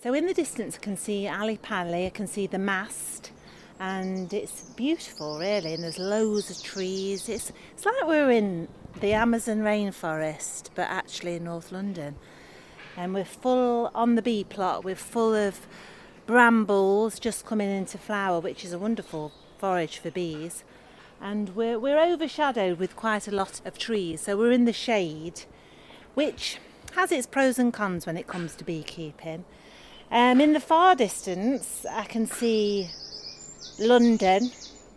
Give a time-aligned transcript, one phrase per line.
[0.00, 3.32] So in the distance, I can see Ally Pally, I can see the mast,
[3.80, 5.74] and it's beautiful, really.
[5.74, 7.28] And there's loads of trees.
[7.28, 8.68] It's, it's like we're in
[9.00, 12.14] the Amazon rainforest, but actually in North London.
[12.96, 15.66] And we're full on the bee plot, we're full of
[16.26, 20.62] brambles just coming into flower, which is a wonderful forage for bees.
[21.20, 25.40] And we're, we're overshadowed with quite a lot of trees, so we're in the shade,
[26.14, 26.58] which
[26.94, 29.44] has its pros and cons when it comes to beekeeping.
[30.10, 32.88] Um, in the far distance, I can see
[33.78, 34.50] London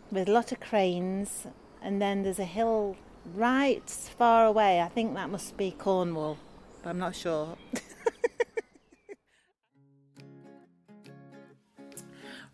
[0.09, 1.45] with a lot of cranes,
[1.81, 2.95] and then there's a hill
[3.35, 4.79] right far away.
[4.79, 6.37] I think that must be Cornwall,
[6.81, 7.57] but I'm not sure.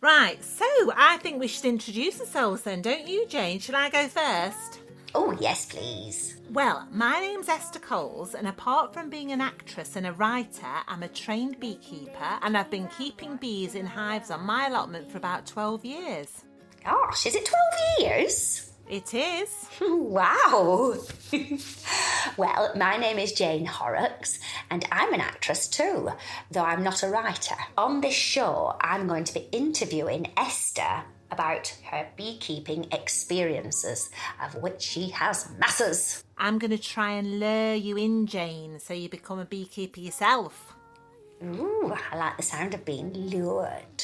[0.02, 0.66] right, so
[0.96, 3.60] I think we should introduce ourselves then, don't you, Jane?
[3.60, 4.80] Should I go first?
[5.14, 6.37] Oh, yes, please.
[6.50, 11.04] Well, my name's Esther Coles, and apart from being an actress and a writer, I'm
[11.04, 15.46] a trained beekeeper and I've been keeping bees in hives on my allotment for about
[15.46, 16.46] 12 years.
[16.86, 17.50] Gosh, is it
[18.00, 18.72] 12 years?
[18.90, 19.68] It is.
[19.82, 20.96] wow.
[22.38, 26.10] well, my name is Jane Horrocks, and I'm an actress too,
[26.52, 27.56] though I'm not a writer.
[27.78, 31.04] On this show, I'm going to be interviewing Esther
[31.38, 34.10] about her beekeeping experiences,
[34.44, 36.24] of which she has masses.
[36.36, 40.74] I'm going to try and lure you in, Jane, so you become a beekeeper yourself.
[41.44, 44.04] Ooh, I like the sound of being lured.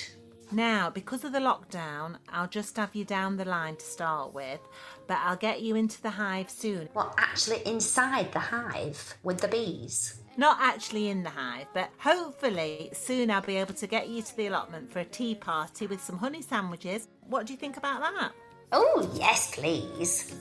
[0.51, 4.59] Now, because of the lockdown, I'll just have you down the line to start with,
[5.07, 6.87] but I'll get you into the hive soon.
[6.93, 10.19] Well, actually, inside the hive with the bees.
[10.35, 14.35] Not actually in the hive, but hopefully soon I'll be able to get you to
[14.35, 17.07] the allotment for a tea party with some honey sandwiches.
[17.27, 18.31] What do you think about that?
[18.71, 20.33] Oh, yes, please.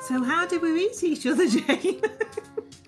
[0.00, 2.00] So, how did we meet each other, Jane?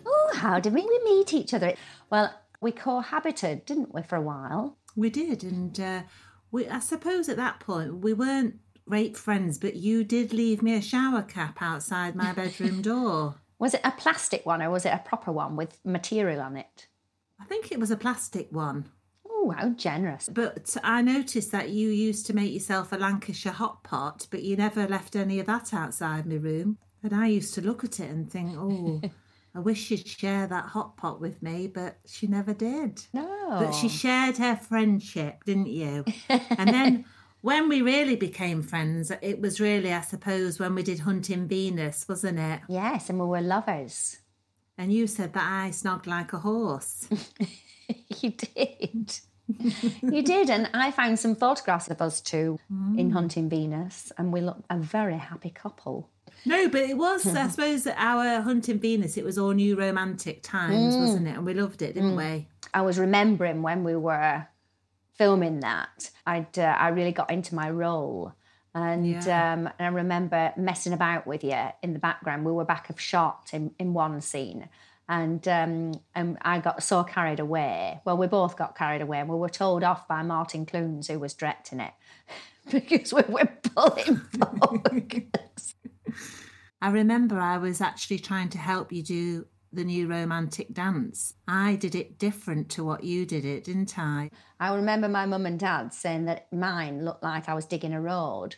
[0.04, 1.75] oh, how did we meet each other?
[2.10, 4.76] Well, we cohabited, didn't we, for a while?
[4.97, 6.03] We did, and uh,
[6.50, 8.56] we, I suppose at that point we weren't
[8.88, 13.34] great friends, but you did leave me a shower cap outside my bedroom door.
[13.59, 16.87] was it a plastic one or was it a proper one with material on it?
[17.41, 18.88] I think it was a plastic one.
[19.28, 20.28] Oh, how generous.
[20.32, 24.56] But I noticed that you used to make yourself a Lancashire hot pot, but you
[24.56, 26.78] never left any of that outside my room.
[27.03, 29.00] And I used to look at it and think, oh,
[29.55, 33.03] I wish she'd share that hot pot with me, but she never did.
[33.12, 33.47] No.
[33.50, 36.05] But she shared her friendship, didn't you?
[36.28, 37.05] and then
[37.41, 42.06] when we really became friends, it was really, I suppose, when we did Hunting Venus,
[42.09, 42.60] wasn't it?
[42.69, 44.19] Yes, and we were lovers.
[44.76, 47.09] And you said that I snogged like a horse.
[48.21, 49.21] you did.
[50.03, 52.99] you did, and I found some photographs of us two mm.
[52.99, 56.10] in Hunting Venus, and we looked a very happy couple.
[56.44, 60.94] No, but it was, I suppose, our Hunting Venus, it was all new romantic times,
[60.94, 61.00] mm.
[61.00, 61.37] wasn't it?
[61.37, 62.37] And we loved it, didn't mm.
[62.37, 62.49] we?
[62.75, 64.47] I was remembering when we were
[65.18, 68.32] filming that, I'd uh, I really got into my role.
[68.74, 69.52] And, yeah.
[69.52, 72.44] um, and I remember messing about with you in the background.
[72.44, 74.68] We were back of shot in, in one scene.
[75.08, 78.00] And, um, and I got so carried away.
[78.04, 81.18] Well, we both got carried away, and we were told off by Martin Clunes, who
[81.18, 81.92] was directing it,
[82.70, 84.16] because we were pulling
[84.60, 85.74] focus.
[86.80, 89.46] I remember I was actually trying to help you do
[89.78, 91.34] the new romantic dance.
[91.46, 94.32] I did it different to what you did it, didn't I?
[94.58, 98.00] I remember my mum and dad saying that mine looked like I was digging a
[98.00, 98.56] road.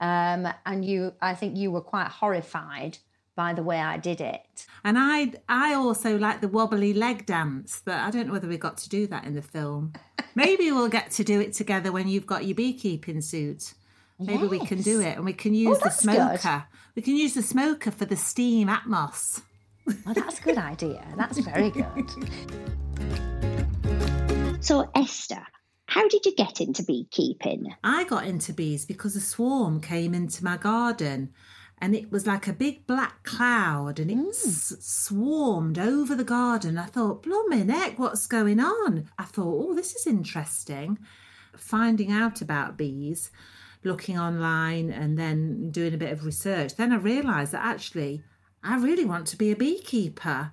[0.00, 2.96] Um, and you, I think you were quite horrified
[3.36, 4.64] by the way I did it.
[4.82, 8.56] And I, I also like the wobbly leg dance, but I don't know whether we
[8.56, 9.92] got to do that in the film.
[10.34, 13.74] Maybe we'll get to do it together when you've got your beekeeping suit.
[14.18, 14.50] Maybe yes.
[14.50, 16.38] we can do it, and we can use oh, the smoker.
[16.42, 16.94] Good.
[16.94, 19.42] We can use the smoker for the steam atmos.
[19.86, 21.04] Well, that's a good idea.
[21.16, 21.86] That's very good.
[24.64, 25.46] So, Esther,
[25.84, 27.66] how did you get into beekeeping?
[27.84, 31.34] I got into bees because a swarm came into my garden
[31.82, 34.30] and it was like a big black cloud and it mm.
[34.30, 36.78] s- swarmed over the garden.
[36.78, 39.10] I thought, blooming heck, what's going on?
[39.18, 40.98] I thought, oh, this is interesting.
[41.54, 43.30] Finding out about bees
[43.82, 48.22] looking online and then doing a bit of research, then I realised that actually
[48.64, 50.52] I really want to be a beekeeper.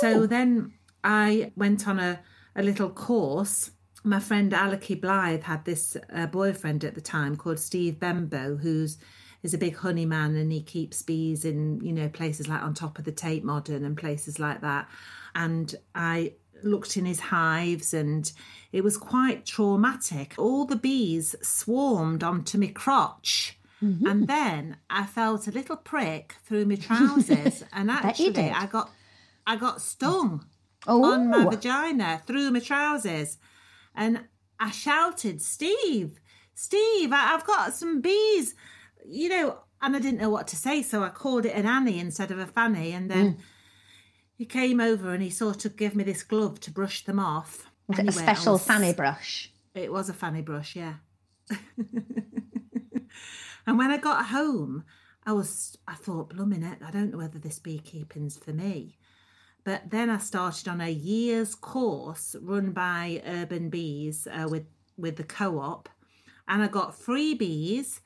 [0.00, 0.72] So then
[1.04, 2.20] I went on a,
[2.56, 3.72] a little course.
[4.04, 8.98] My friend Aliki Blythe had this uh, boyfriend at the time called Steve Benbow, who's
[9.42, 12.74] is a big honey man and he keeps bees in you know places like on
[12.74, 14.88] top of the Tate Modern and places like that.
[15.34, 18.30] And I looked in his hives and
[18.72, 20.34] it was quite traumatic.
[20.38, 23.58] All the bees swarmed onto my crotch.
[23.82, 24.06] Mm-hmm.
[24.06, 28.50] And then I felt a little prick through my trousers, and actually.
[28.50, 28.90] I got
[29.46, 30.46] I got stung
[30.86, 31.50] Oh, on my oh.
[31.50, 33.38] vagina through my trousers.
[33.94, 34.24] And
[34.58, 36.20] I shouted, Steve,
[36.54, 38.54] Steve, I- I've got some bees,
[39.06, 40.82] you know, and I didn't know what to say.
[40.82, 42.92] So I called it an Annie instead of a Fanny.
[42.92, 43.38] And then mm.
[44.34, 47.70] he came over and he sort of gave me this glove to brush them off.
[47.86, 49.50] was it a special was- fanny brush?
[49.74, 50.96] It was a fanny brush, yeah.
[53.66, 54.84] and when I got home,
[55.24, 58.98] I was, I thought, blooming it, I don't know whether this beekeeping's for me.
[59.64, 64.64] But then I started on a year's course run by Urban Bees uh, with
[64.98, 65.88] with the co-op,
[66.48, 68.00] and I got free bees,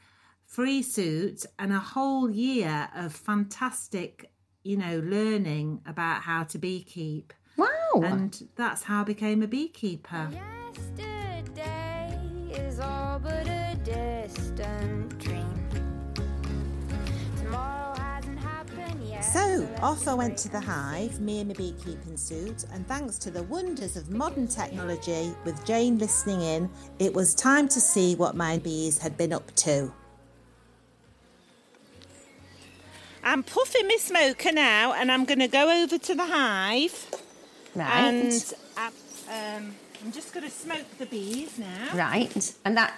[0.45, 4.31] free suit, and a whole year of fantastic,
[4.63, 7.31] you know, learning about how to beekeep.
[7.57, 8.03] Wow.
[8.03, 10.29] And that's how I became a beekeeper.
[10.31, 12.19] Yesterday
[12.53, 15.36] is all but a distant dream.
[19.33, 23.31] So off I went to the hive, me in my beekeeping suit, and thanks to
[23.31, 28.37] the wonders of modern technology, with Jane listening in, it was time to see what
[28.37, 29.93] my bees had been up to.
[33.25, 37.11] I'm puffing my smoker now, and I'm going to go over to the hive,
[37.75, 37.91] right.
[37.91, 38.87] and I,
[39.57, 39.75] um,
[40.05, 41.89] I'm just going to smoke the bees now.
[41.95, 42.55] right.
[42.65, 42.95] And that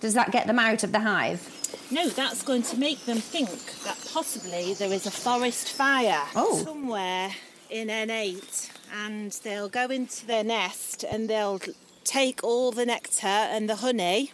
[0.00, 1.52] does that get them out of the hive?
[1.90, 3.48] No, that's going to make them think
[3.84, 6.62] that possibly there is a forest fire Oh.
[6.64, 7.30] somewhere
[7.70, 11.60] in N8 and they'll go into their nest and they'll
[12.04, 14.32] take all the nectar and the honey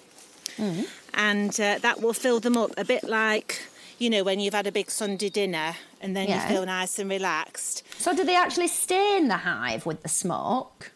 [1.14, 3.62] and uh, that will fill them up a bit like
[3.98, 6.42] you know when you've had a big Sunday dinner and then Yeah.
[6.48, 7.82] you feel nice and relaxed.
[7.98, 10.91] So do they actually stay in the hive with the smoke?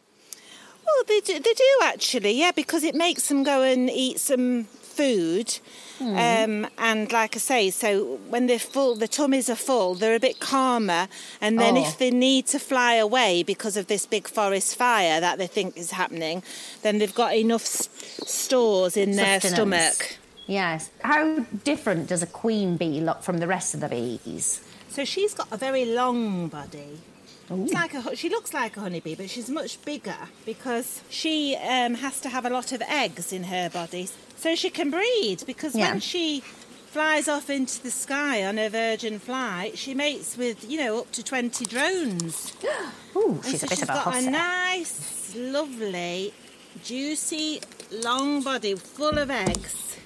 [0.87, 4.65] Well, they do, they do actually, yeah, because it makes them go and eat some
[4.65, 5.59] food.
[5.99, 10.21] Um, and like I say, so when they're full, the tummies are full, they're a
[10.21, 11.09] bit calmer.
[11.41, 11.83] And then Oh.
[11.83, 15.77] if they need to fly away because of this big forest fire that they think
[15.77, 16.43] is happening,
[16.83, 17.89] then they've got enough s-
[18.27, 20.19] stores in their stomach.
[20.47, 20.91] Yes.
[21.03, 24.61] How different does a queen bee look from the rest of the bees?
[24.91, 27.01] So she's got a very long body.
[27.49, 31.95] It's like a, she looks like a honeybee, but she's much bigger because she um,
[31.95, 35.45] has to have a lot of eggs in her body so she can breed.
[35.47, 35.91] Because Yeah.
[35.93, 40.79] when she flies off into the sky on her virgin flight, she mates with you
[40.79, 42.53] know up to twenty drones.
[43.17, 46.35] Ooh, she's so a bit she's of a got a nice, lovely,
[46.83, 47.61] juicy,
[47.93, 49.97] long body full of eggs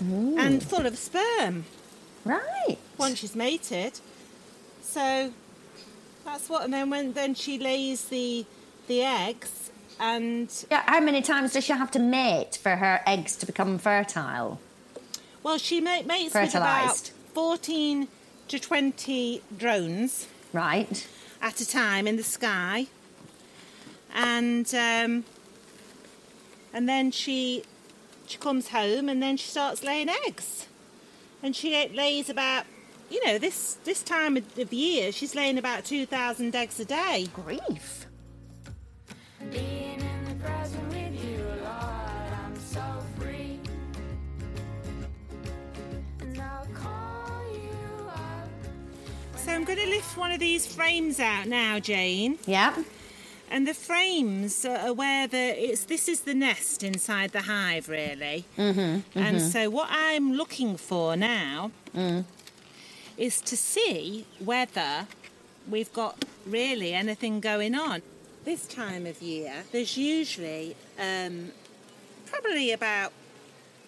[0.00, 1.64] and full of sperm
[2.24, 2.76] Right.
[2.98, 3.98] once she's mated.
[4.82, 5.32] So
[6.26, 6.64] that's what.
[6.64, 8.44] And then when then she lays the
[8.88, 13.36] the eggs, and Yeah, how many times does she have to mate for her eggs
[13.36, 14.60] to become fertile?
[15.42, 17.10] well, she ma- mates with about Fertilised.
[17.32, 18.08] fourteen
[18.48, 21.06] to twenty drones Right.
[21.40, 22.86] at a time in the sky,
[24.14, 25.24] and um,
[26.72, 27.62] and then she
[28.26, 30.66] she comes home, and then she starts laying eggs,
[31.42, 32.64] and she lays about.
[33.10, 36.84] You know, this this time of of year, she's laying about two thousand eggs a
[36.84, 37.28] day.
[37.34, 38.06] Grief.
[39.50, 42.82] Being in the present with you, Lord, I'm so
[43.18, 43.60] free.
[46.20, 48.48] And I'll call you up.
[49.36, 52.38] So I'm going to lift one of these frames out now, Jane.
[52.46, 52.74] Yeah.
[53.48, 58.44] And the frames are where the it's this is the nest inside the hive, really.
[58.58, 61.70] Mm-hmm, And so what I'm looking for now
[63.16, 65.06] is to see whether
[65.68, 68.02] we've got really anything going on.
[68.44, 71.50] This time of year, there's usually um,
[72.26, 73.12] probably about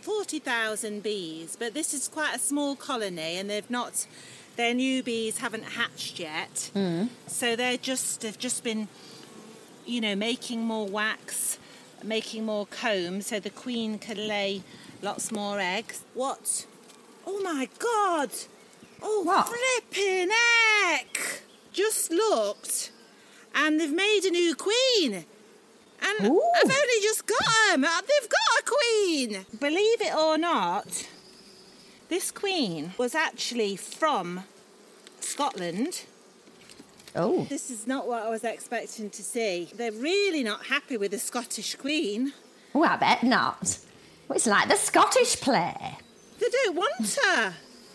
[0.01, 4.07] 40,000 bees, but this is quite a small colony and they've not,
[4.57, 6.71] their new bees haven't hatched yet.
[7.27, 8.89] So they're just, they've just been,
[9.87, 11.59] you know, making more wax,
[12.03, 14.63] making more comb so the queen can lay
[15.03, 16.03] lots more eggs.
[16.15, 16.67] What?
[17.27, 18.31] Oh my God!
[19.03, 19.49] Oh, What?
[19.49, 21.43] flipping heck!
[21.73, 22.91] Just looked
[23.55, 25.25] and they've made a new queen.
[26.01, 26.43] And Ooh.
[26.57, 27.39] I've only just got
[27.73, 27.85] them.
[27.85, 29.47] Uh, they've got a queen.
[29.61, 31.07] Believe it or not,
[32.09, 34.45] this queen was actually from
[35.21, 36.05] Scotland.
[37.17, 39.71] Oh, This is not what I was expecting to see.
[39.75, 42.33] They're really not happy with the Scottish queen.
[42.75, 43.79] oh, I bet not.
[44.29, 45.97] Well, it's like the Scottish play.
[46.39, 47.55] They don't want her.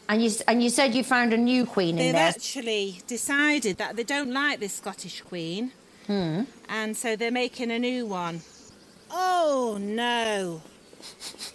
[0.09, 2.13] And you and you said you found a new queen in there.
[2.13, 5.71] They've actually decided that they don't like this Scottish queen.
[6.07, 6.41] Hmm.
[6.67, 8.41] And so they're making a new one.
[9.09, 10.61] Oh no.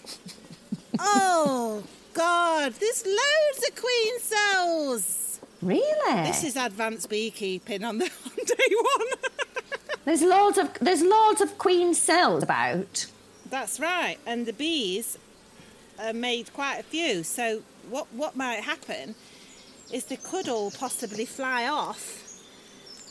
[0.99, 1.83] oh
[2.15, 5.41] God, there's loads of queen cells.
[5.61, 6.23] Really?
[6.25, 9.19] This is advanced beekeeping on the on day one.
[10.05, 13.05] There's loads of there's loads of queen cells about.
[13.51, 14.17] That's right.
[14.25, 15.19] And the bees
[15.99, 17.23] uh, made quite a few.
[17.23, 19.15] So what what might happen
[19.93, 22.41] is they could all possibly fly off,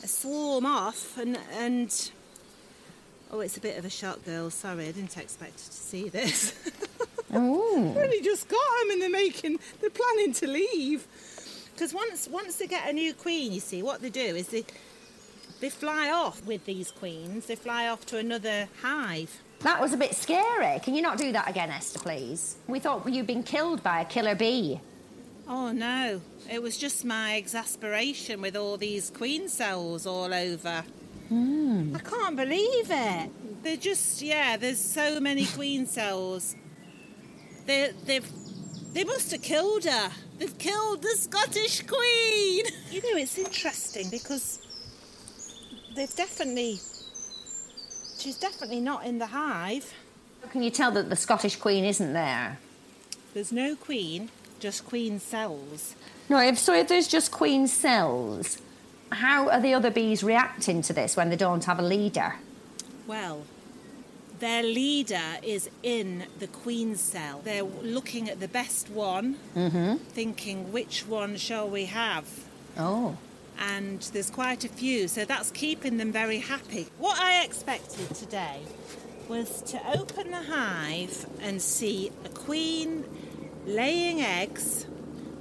[0.05, 2.11] swarm off, and and
[3.31, 4.53] oh, it's a bit of a shock, girls.
[4.53, 6.53] Sorry, I didn't expect to see this.
[7.33, 11.05] Oh, Only just got them, and they're making they're planning to leave.
[11.73, 14.63] Because once once they get a new queen, you see what they do is they
[15.59, 17.47] they fly off with these queens.
[17.47, 19.41] They fly off to another hive.
[19.61, 20.79] That was a bit scary.
[20.79, 22.57] Can you not do that again, Esther, please?
[22.67, 24.79] We thought you'd been killed by a killer bee.
[25.47, 26.21] Oh no,
[26.51, 30.83] it was just my exasperation with all these queen cells all over.
[31.29, 31.95] Hmm.
[31.95, 33.63] I can't believe it.
[33.63, 36.55] They're just, yeah, there's so many queen cells.
[37.65, 38.29] They, they've,
[38.93, 40.11] they must have killed her.
[40.37, 42.65] They've killed the Scottish queen.
[42.91, 44.59] You know, it's interesting because
[45.95, 46.79] they've definitely,
[48.17, 49.93] she's definitely not in the hive.
[50.41, 52.59] How can you tell that the Scottish queen isn't there?
[53.33, 55.95] There's no queen, just queen cells.
[56.29, 58.57] No, if so, if there's just queen cells,
[59.11, 62.35] how are the other bees reacting to this when they don't have a leader?
[63.05, 63.43] Well,
[64.39, 67.41] their leader is in the queen cell.
[67.43, 69.95] They're looking at the best one, mm-hmm.
[69.97, 72.27] thinking which one shall we have?
[72.77, 73.17] Oh,
[73.59, 76.87] And there's quite a few, so that's keeping them very happy.
[76.99, 78.61] What I expected today
[79.27, 83.03] was to open the hive and see a queen
[83.65, 84.85] laying eggs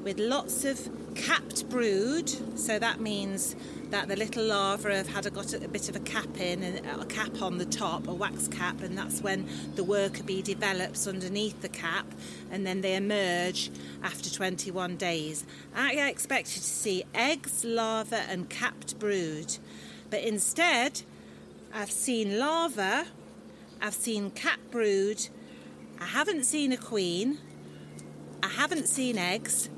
[0.03, 2.29] with lots of capped brood.
[2.59, 3.57] So that means
[3.91, 6.63] that the little larvae have had a, got a, a bit of a cap in
[6.63, 10.43] and a cap on the top, a wax cap, and that's when the worker bee
[10.43, 12.07] develops underneath the cap,
[12.51, 13.71] and then they emerge
[14.03, 15.45] after 21 days.
[15.75, 19.59] I expected to see eggs, larvae, and capped brood,
[20.11, 21.03] but instead,
[21.73, 23.09] I've seen larvae,
[23.81, 25.29] I've seen cap brood,
[26.01, 27.39] I haven't seen a queen,
[28.43, 29.71] I haven't seen eggs,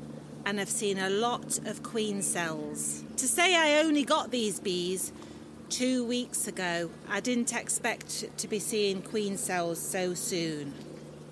[0.49, 3.05] and I've seen a lot of queen cells.
[3.19, 5.13] To say I only got these bees
[5.69, 10.73] two weeks ago, I didn't expect to be seeing queen cells so soon.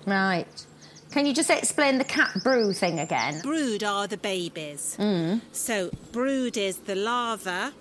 [0.05, 0.65] right.
[1.09, 3.39] Can you just explain the cap brood thing again?
[3.41, 4.95] Brood are the babies.
[4.99, 5.41] Mm.
[5.51, 7.73] So, brood is the larva,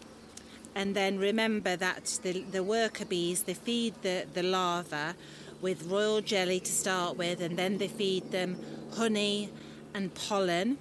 [0.75, 5.17] and then remember that the, the worker bees they feed the, the larva
[5.61, 8.57] with royal jelly to start with, and then they feed them
[8.95, 9.51] honey
[9.93, 10.79] and pollen.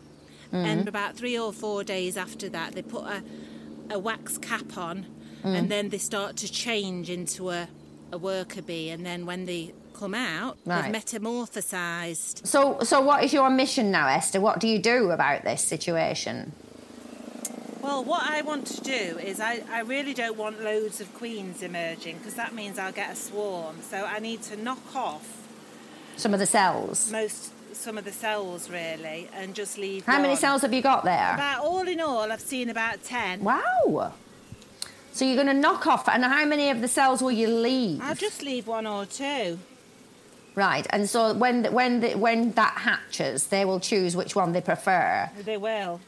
[0.56, 0.66] Mm.
[0.66, 3.24] And about three or four days after that, they put a,
[3.90, 5.06] a wax cap on,
[5.44, 5.56] mm.
[5.58, 7.68] and then they start to change into a,
[8.12, 8.90] a worker bee.
[8.90, 10.92] And then when they come out, Right.
[10.92, 12.46] they've metamorphosized.
[12.46, 14.42] So, so what is your mission now, Esther?
[14.42, 16.52] What do you do about this situation?
[17.82, 21.62] Well, what I want to do is I, I really don't want loads of queens
[21.62, 23.76] emerging because that means I'll get a swarm.
[23.90, 25.28] So I need to knock off
[26.18, 27.12] Some of the cells.
[27.12, 30.06] most some of the cells really and just leave.
[30.06, 31.34] How many cells have you got there?
[31.36, 33.44] About all in all, I've seen about ten.
[33.44, 34.14] Wow.
[35.14, 38.02] So you're going to knock off, and how many of the cells will you leave?
[38.02, 39.60] I'll just leave one or two.
[40.56, 44.62] Right, and so when when the, when that hatches, they will choose which one they
[44.62, 45.30] prefer.
[45.44, 46.00] They will.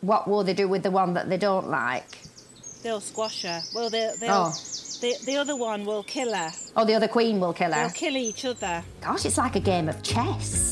[0.00, 2.18] What will they do with the one that they don't like?
[2.82, 3.60] They'll squash her.
[3.74, 4.16] Well, they'll.
[4.16, 4.52] they'll Oh.
[5.00, 6.50] the, the other one will kill her.
[6.76, 7.80] Or the other queen will kill her.
[7.82, 8.82] They'll kill each other.
[9.00, 10.71] Gosh, it's like a game of chess.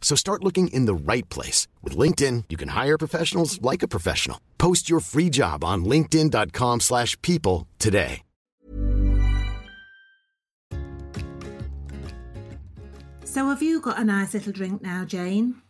[0.00, 1.68] So start looking in the right place.
[1.82, 4.40] With LinkedIn, you can hire professionals like a professional.
[4.56, 8.22] Post your free job on linkedin.com/people slash people today.
[13.24, 15.60] So have you got a nice little drink now, Jane?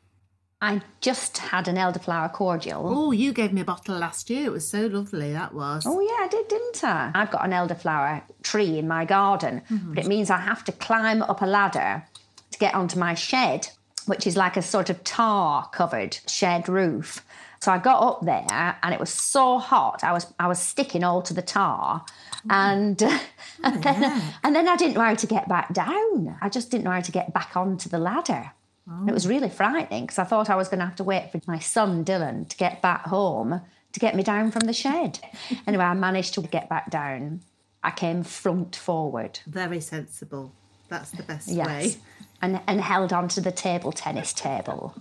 [0.61, 2.83] I just had an elderflower cordial.
[2.87, 4.47] Oh, you gave me a bottle last year.
[4.47, 5.85] It was so lovely, that was.
[5.85, 7.11] Oh yeah, I did, didn't I?
[7.15, 9.95] I've got an elderflower tree in my garden, mm-hmm.
[9.95, 12.05] but it means I have to climb up a ladder
[12.51, 13.69] to get onto my shed,
[14.09, 17.25] which is like a sort of tar-covered shed roof.
[17.61, 20.05] So I got up there, and it was so hot.
[20.05, 22.05] I was I was sticking all to the tar,
[22.49, 23.21] and and,
[23.65, 26.37] oh, then, and then I didn't know how to get back down.
[26.41, 28.53] I just didn't know how to get back onto the ladder.
[28.87, 29.31] And It was oh.
[29.31, 32.05] really frightening because I thought I was going to have to wait for my son
[32.05, 33.61] Dylan to get back home
[33.93, 35.19] to get me down from the shed.
[35.67, 37.41] anyway, I managed to get back down.
[37.83, 40.53] I came front forward, Very sensible.
[40.89, 41.97] That's the best yes, way.
[42.43, 44.95] And and held onto the table tennis table.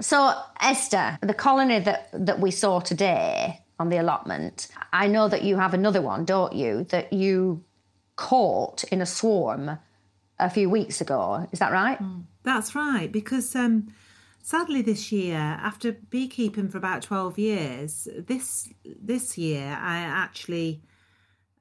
[0.00, 5.42] so Esther, the colony that that we saw today on the allotment, I know that
[5.42, 6.84] you have another one, don't you?
[6.84, 7.64] That you
[8.16, 9.78] caught in a swarm
[10.38, 11.48] a few weeks ago.
[11.52, 11.98] Is that right?
[12.44, 13.92] That's right, because um,
[14.42, 20.82] sadly this year, after beekeeping for about twelve years, this this year I actually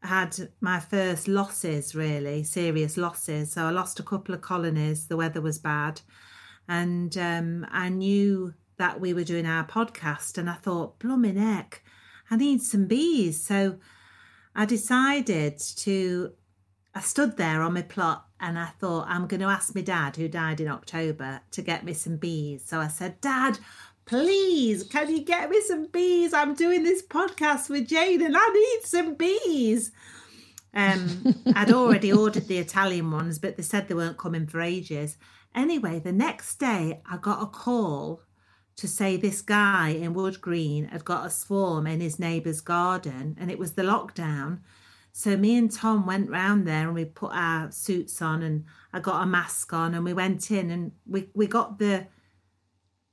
[0.04, 1.96] had my first losses.
[1.96, 3.54] Really serious losses.
[3.54, 5.08] So I lost a couple of colonies.
[5.08, 6.02] The weather was bad,
[6.68, 11.84] and um, I knew that we were doing our podcast, and I thought, blooming heck,
[12.30, 13.44] I need some bees.
[13.44, 13.80] So
[14.56, 16.34] I decided to
[16.96, 20.16] I stood there on my plot and I thought, I'm going to ask my dad,
[20.16, 22.64] who died in October, to get me some bees.
[22.66, 23.58] So I said, Dad,
[24.06, 26.34] please, can you get me some bees?
[26.34, 29.92] I'm doing this podcast with Jane and I need some bees.
[30.74, 35.18] Um, I'd already ordered the Italian ones, but they said they weren't coming for ages.
[35.56, 38.22] Anyway, the next day I got a call
[38.76, 43.38] to say this guy in Wood Green had got a swarm in his neighbour's garden
[43.40, 44.60] and it was the lockdown.
[45.12, 49.00] So me and Tom went round there and we put our suits on and I
[49.00, 52.08] got a mask on and we went in and we, we got the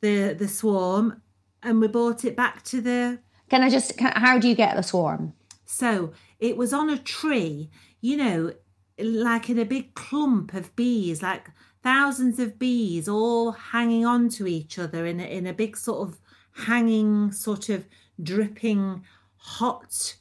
[0.00, 1.22] the the swarm
[1.62, 3.96] and we brought it back to the Can I just?
[3.96, 5.34] Can, how do you get the swarm?
[5.70, 8.52] so it was on a tree, you know,
[8.98, 11.48] like in a big clump of bees, like
[11.82, 16.08] thousands of bees all hanging on to each other in a, in a big sort
[16.08, 16.18] of
[16.52, 17.86] hanging, sort of
[18.20, 19.04] dripping,
[19.36, 20.16] hot,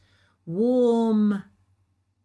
[0.46, 1.44] warm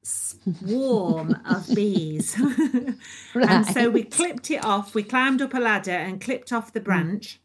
[0.02, 2.36] swarm of bees.
[3.34, 4.94] And so we clipped it off.
[4.94, 6.84] We climbed up a ladder and clipped off the hmm.
[6.84, 7.40] branch,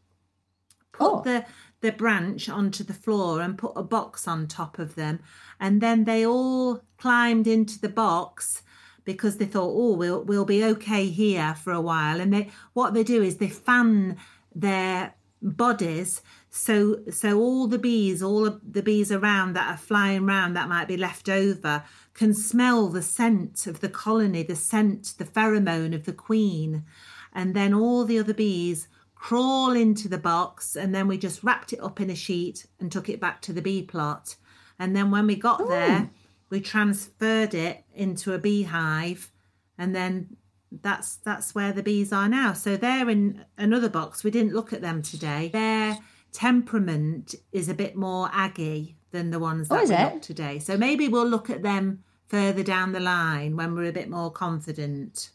[0.99, 1.21] put Oh.
[1.23, 1.45] the
[1.81, 5.19] the branch onto the floor and put a box on top of them.
[5.59, 8.61] And then they all climbed into the box
[9.05, 12.19] because they thought, oh, we'll we'll be okay here for a while.
[12.19, 14.17] And they what they do is they fan
[14.53, 20.53] their bodies so so all the bees all the bees around that are flying around
[20.53, 21.83] that might be left over
[22.13, 26.83] can smell the scent of the colony the scent the pheromone of the queen
[27.31, 28.87] and then all the other bees
[29.19, 32.91] crawl into the box and then we just wrapped it up in a sheet and
[32.91, 34.35] took it back to the bee plot.
[34.79, 36.09] And then when we got there
[36.49, 39.31] we transferred it into a beehive
[39.77, 40.35] and then
[40.71, 42.53] that's that's where the bees are now.
[42.53, 44.23] So they're in another box.
[44.23, 45.49] We didn't look at them today.
[45.51, 45.97] Their
[46.31, 50.13] temperament is a bit more aggy than the ones Oh, we it?
[50.13, 50.59] looked today.
[50.59, 54.31] So maybe we'll look at them further down the line when we're a bit more
[54.31, 55.31] confident.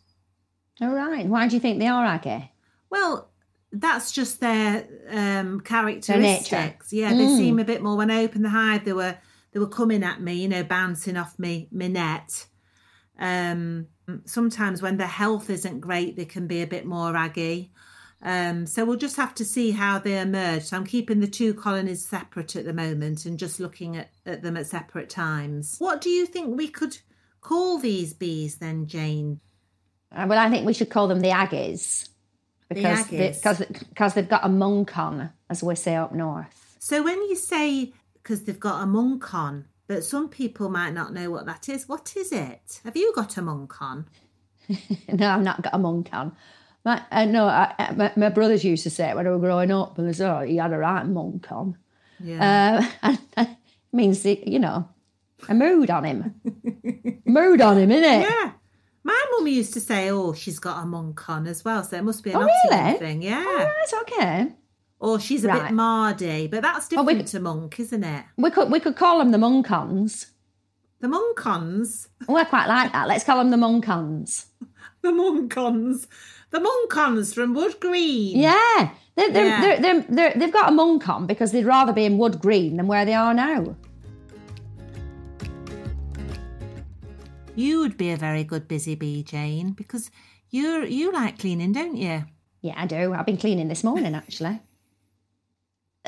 [0.80, 1.26] All right.
[1.26, 2.50] Why do you think they are aggy?
[2.90, 3.28] well
[3.80, 6.92] that's just their um characteristics.
[6.92, 7.36] Yeah they Mm.
[7.36, 9.16] seem a bit more when i opened the hive they were
[9.52, 12.46] they were coming at me you know bouncing off me my net.
[13.18, 13.86] Um
[14.26, 17.72] sometimes when their health isn't great they can be a bit more aggy
[18.22, 20.62] um so we'll just have to see how they emerge.
[20.64, 24.42] So i'm keeping the two colonies separate at the moment and just looking at, at
[24.42, 25.76] them at separate times.
[25.78, 26.98] What do you think we could
[27.40, 29.40] call these bees then jane?
[30.14, 32.08] Uh, Well, I think we should call them the Aggies
[32.74, 33.58] because because
[33.88, 36.76] because they've got a monk on, as we say up north.
[36.78, 41.12] So when you say because they've got a monk on, but some people might not
[41.12, 42.80] know what that is, what is it?
[42.84, 44.06] Have you got a monk on?
[45.12, 46.34] no, I've not got a monk on.
[46.84, 49.40] My, uh, no, I, uh, my, my brothers used to say it when I was
[49.40, 51.78] growing up, and they said, "Oh, he had a right monk on."
[52.20, 52.86] Yeah.
[53.02, 53.56] Uh, and it
[53.92, 54.88] means you know
[55.48, 56.34] a mood on him,
[57.24, 58.22] mood on him, innit?
[58.22, 58.52] yeah.
[59.04, 62.04] My mum used to say, "Oh, she's got a monk on as well," so it
[62.04, 62.98] must be a Oh, really?
[62.98, 63.44] thing, yeah.
[63.46, 64.52] All right, okay.
[64.98, 65.62] Or she's a Right.
[65.64, 68.24] bit mardy, but that's Well, different we- to monk, isn't it?
[68.38, 70.26] We could we could call them the Monkons.
[71.00, 73.06] The monkons, Oh, I quite like that.
[73.06, 74.46] Let's call them the Monkons.
[75.02, 76.06] the monkons,
[76.50, 78.38] the monkons from Wood Green.
[78.38, 78.90] Yeah.
[79.16, 79.60] They're, they're, Yeah.
[79.60, 82.78] They're, they're, they're, they've got a monk on because they'd rather be in Wood Green
[82.78, 83.76] than where they are now.
[87.56, 90.10] You would be a very good busy bee, Jane, because
[90.50, 92.24] you you like cleaning, don't you?
[92.62, 93.12] Yeah, I do.
[93.12, 94.60] I've been cleaning this morning, actually.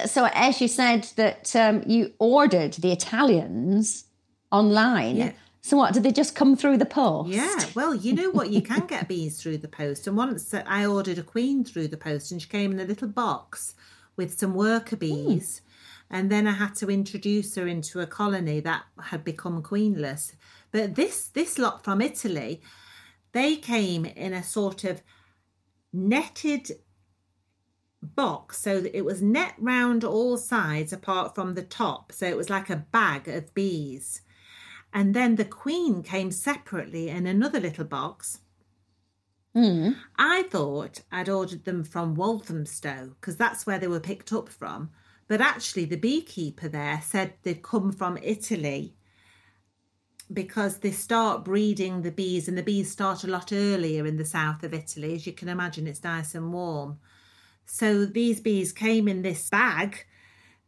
[0.06, 4.06] So, as you said that um, you ordered the Italians
[4.50, 5.16] online.
[5.16, 5.32] Yeah.
[5.62, 7.30] So, what did they just come through the post?
[7.30, 8.50] Yeah, well, you know what?
[8.50, 10.06] You can get bees through the post.
[10.06, 12.84] And once uh, I ordered a queen through the post, and she came in a
[12.84, 13.74] little box
[14.16, 15.62] with some worker bees.
[16.10, 20.34] And then I had to introduce her into a colony that had become queenless.
[20.76, 22.60] But this this lot from Italy,
[23.32, 25.02] they came in a sort of
[25.90, 26.72] netted
[28.02, 32.50] box so it was net round all sides apart from the top so it was
[32.50, 34.20] like a bag of bees
[34.92, 38.40] and then the queen came separately in another little box.
[39.54, 39.96] Mm.
[40.18, 44.90] I thought I'd ordered them from Walthamstow because that's where they were picked up from.
[45.26, 48.95] But actually, the beekeeper there said they'd come from Italy
[50.32, 54.24] because they start breeding the bees, and the bees start a lot earlier in the
[54.24, 55.14] south of Italy.
[55.14, 56.98] As you can imagine, it's nice and warm.
[57.64, 60.06] So these bees came in this bag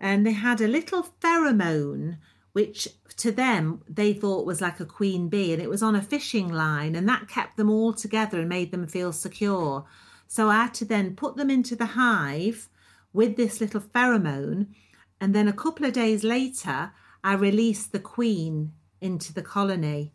[0.00, 2.18] and they had a little pheromone
[2.52, 6.02] which to them they thought was like a queen bee and it was on a
[6.02, 9.84] fishing line and that kept them all together and made them feel secure
[10.26, 12.68] so i had to then put them into the hive
[13.12, 14.66] with this little pheromone
[15.20, 16.92] and then a couple of days later
[17.22, 20.12] i released the queen into the colony.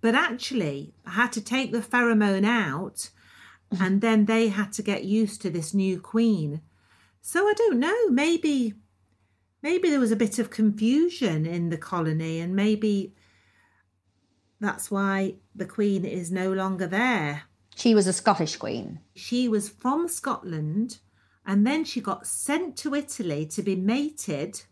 [0.00, 3.10] But actually i had to take the pheromone out
[3.72, 3.82] mm-hmm.
[3.82, 6.60] and then they had to get used to this new queen.
[7.20, 8.74] So i don't know maybe
[9.62, 13.14] maybe there was a bit of confusion in the colony and maybe
[14.60, 17.42] that's why the queen is no longer there.
[17.74, 19.00] She was a Scottish queen.
[19.14, 20.98] she was from scotland
[21.44, 24.62] and then she got sent to italy to be mated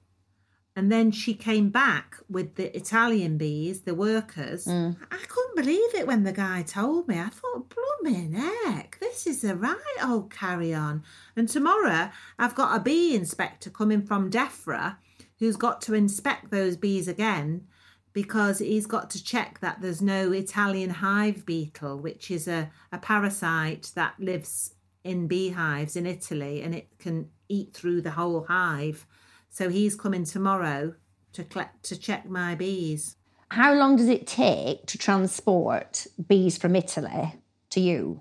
[0.76, 4.66] and then she came back with the italian bees the workers.
[4.66, 4.96] Mm.
[5.10, 7.18] I couldn't believe it when the guy told me.
[7.18, 11.02] I thought blooming heck this is a right old carry on.
[11.36, 14.96] And tomorrow i've got a bee inspector coming from defra
[15.38, 17.66] who's got to inspect those bees again
[18.12, 22.98] because he's got to check that there's no Italian hive beetle, which is a, a
[22.98, 29.06] parasite that lives in beehives in Italy and it can eat through the whole hive.
[29.50, 30.94] So he's coming tomorrow
[31.32, 33.16] to collect, to check my bees.
[33.50, 37.34] How long does it take to transport bees from Italy
[37.70, 38.20] to you?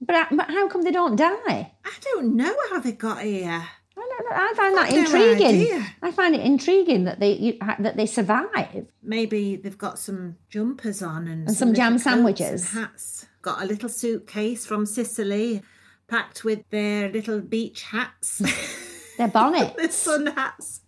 [0.00, 1.72] But, but how come they don't die?
[1.84, 3.64] I don't know how they got here.
[3.98, 4.36] I, don't know.
[4.36, 5.46] I find that no intriguing.
[5.62, 5.86] idea.
[6.02, 8.86] I find it intriguing that they you, that they survive.
[9.02, 12.74] Maybe they've got some jumpers on and, And some little jam sandwiches.
[12.74, 13.26] and hats.
[13.40, 15.62] Got a little suitcase from Sicily
[16.08, 18.42] packed with their little beach hats.
[19.16, 19.76] Their bonnets.
[19.76, 20.80] Their sun hats.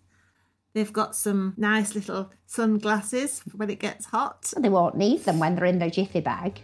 [0.73, 4.53] They've got some nice little sunglasses for when it gets hot.
[4.55, 6.61] They won't need them when they're in their jiffy bag.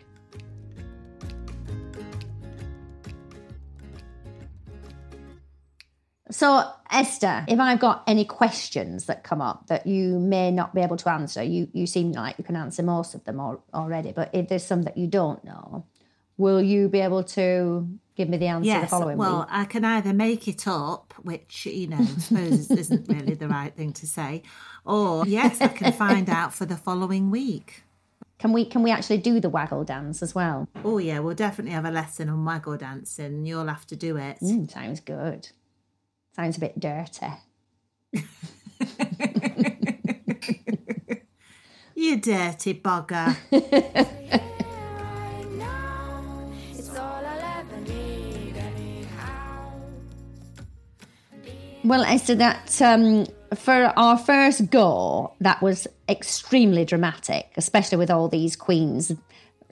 [6.32, 10.82] So, Esther, if I've got any questions that come up that you may not be
[10.82, 14.12] able to answer, you, you seem like you can answer most of them al- already,
[14.12, 15.86] but if there's some that you don't know,
[16.38, 19.48] will you be able to give me the answer the following well, week?
[19.48, 23.48] Well, I can either make it up, which, you know, I suppose isn't really the
[23.48, 24.44] right thing to say,
[24.86, 27.84] or yes, I can find out for the following week.
[28.38, 30.68] Can we can we actually do the waggle dance as well?
[30.84, 34.40] Oh, yeah, we'll definitely have a lesson on waggle dancing, you'll have to do it.
[34.42, 35.50] Mm, sounds good.
[36.36, 37.28] Sounds a bit dirty.
[41.98, 43.36] You dirty bugger.
[51.86, 58.28] Well, Esther, that um, for our first go, that was extremely dramatic, especially with all
[58.28, 59.12] these queens,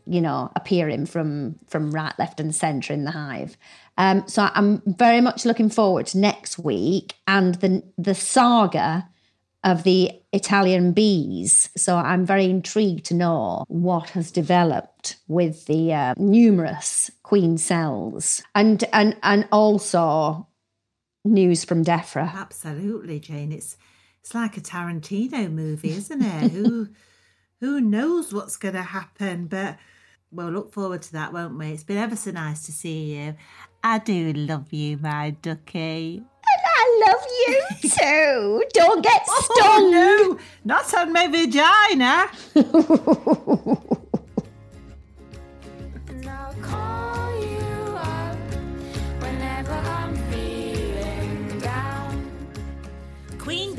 [0.06, 3.58] you know, appearing from from right, left, and centre in the hive.
[3.98, 9.10] Um, so I'm very much looking forward to next week and the the saga
[9.64, 11.72] of the Italian bees.
[11.76, 18.44] So I'm very intrigued to know what has developed with the uh, numerous queen cells,
[18.54, 20.46] and and and also
[21.24, 22.34] news from Defra.
[22.34, 23.52] Absolutely, Jane.
[23.52, 23.78] It's
[24.22, 26.52] it's like a Tarantino movie, isn't it?
[26.52, 26.90] who
[27.60, 29.48] who knows what's going to happen?
[29.48, 29.78] But
[30.32, 31.68] we'll look forward to that, won't we?
[31.72, 33.36] It's been ever so nice to see you.
[33.84, 36.18] I do love you, my ducky.
[36.18, 38.64] And I love you too.
[38.74, 42.30] Don't get Oh no, not on my vagina.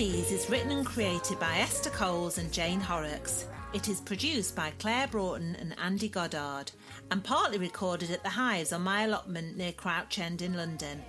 [0.05, 3.47] Bees is written and created by Esther Coles and Jane Horrocks.
[3.73, 6.73] It is produced by Claire Broughton and Andy Goddard
[7.11, 11.03] and partly recorded at the Hives on my allotment near Crouch End in London.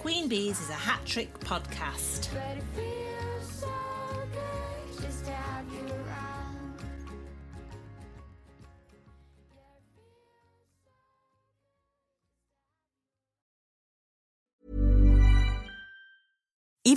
[0.00, 2.28] Queen Bees is a hat trick podcast.